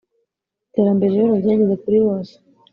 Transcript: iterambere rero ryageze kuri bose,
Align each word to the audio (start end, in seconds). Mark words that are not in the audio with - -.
iterambere 0.67 1.13
rero 1.17 1.31
ryageze 1.41 1.75
kuri 1.83 1.97
bose, 2.05 2.33